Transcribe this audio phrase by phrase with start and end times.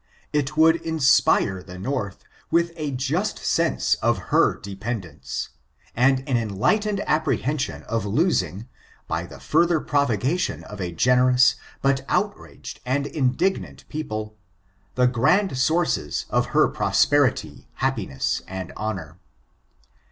[0.33, 5.49] It would inspire the North with a just sense of her dependence,
[5.95, 8.67] and an enlightened apprehension of losing,
[9.07, 11.53] by the further provocation of a generous,
[11.83, 14.35] but outraged and indignant people,
[14.95, 19.19] the grand sources of her prosperity, happiness, and honor.